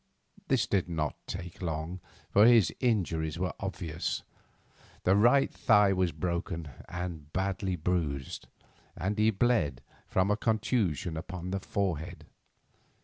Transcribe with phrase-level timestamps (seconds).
[0.47, 1.99] This did not take long,
[2.31, 4.23] for his injuries were obvious.
[5.03, 8.47] The right thigh was broken and badly bruised,
[8.97, 12.25] and he bled from a contusion upon the forehead.